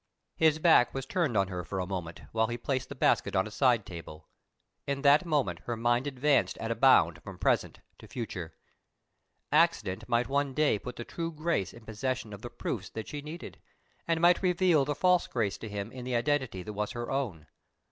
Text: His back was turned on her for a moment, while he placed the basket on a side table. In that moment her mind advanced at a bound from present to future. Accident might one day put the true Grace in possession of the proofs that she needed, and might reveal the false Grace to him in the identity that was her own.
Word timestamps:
His 0.35 0.57
back 0.57 0.95
was 0.95 1.05
turned 1.05 1.37
on 1.37 1.49
her 1.49 1.63
for 1.63 1.79
a 1.79 1.85
moment, 1.85 2.21
while 2.31 2.47
he 2.47 2.57
placed 2.57 2.89
the 2.89 2.95
basket 2.95 3.35
on 3.35 3.45
a 3.45 3.51
side 3.51 3.85
table. 3.85 4.27
In 4.87 5.03
that 5.03 5.27
moment 5.27 5.59
her 5.65 5.77
mind 5.77 6.07
advanced 6.07 6.57
at 6.57 6.71
a 6.71 6.75
bound 6.75 7.21
from 7.21 7.37
present 7.37 7.81
to 7.99 8.07
future. 8.07 8.55
Accident 9.51 10.09
might 10.09 10.27
one 10.27 10.55
day 10.55 10.79
put 10.79 10.95
the 10.95 11.05
true 11.05 11.31
Grace 11.31 11.71
in 11.71 11.85
possession 11.85 12.33
of 12.33 12.41
the 12.41 12.49
proofs 12.49 12.89
that 12.89 13.09
she 13.09 13.21
needed, 13.21 13.59
and 14.07 14.19
might 14.21 14.41
reveal 14.41 14.85
the 14.85 14.95
false 14.95 15.27
Grace 15.27 15.59
to 15.59 15.69
him 15.69 15.91
in 15.91 16.03
the 16.03 16.15
identity 16.15 16.63
that 16.63 16.73
was 16.73 16.93
her 16.93 17.11
own. 17.11 17.45